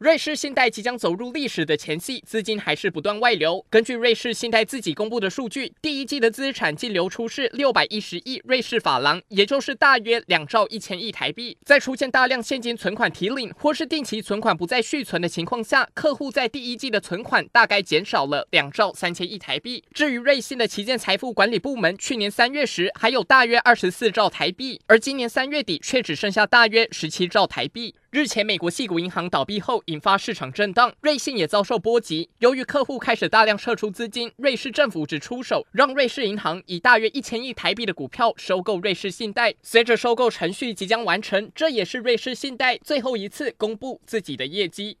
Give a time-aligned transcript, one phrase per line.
[0.00, 3.62] 瑞士信贷即将走入历史的前夕，资金还是不断外流。
[3.68, 11.54] 根据瑞士信贷自己公布的数据，第一季的资产净流出是六百一十亿瑞士法郎，也就是大约两兆一千亿台币。
[11.66, 19.84] 在出现大量现金存款提领或是定期存款不再续存的情况下，客户在第一季的存款大概减少了两兆三千亿台币。
[19.92, 27.94] 至于瑞信的旗舰财富管理部门，去年三月时还有大约二十四兆台币，而今年三月底却只剩下大约十七兆台币。
[28.12, 32.28] 日前，美国系股银行倒闭后，引发市场震荡，瑞信也遭受波及。
[32.40, 39.54] 由于客户开始大量撤出资金，瑞士政府只出手，让瑞士银行以大约一千亿台币的股票收购瑞士信贷。
[39.62, 44.96] 随着收购程序即将完成，这也是瑞士信贷最后一次公布自己的业绩。